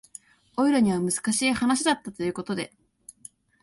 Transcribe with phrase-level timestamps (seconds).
[0.57, 2.73] オイラには難しい話だったということで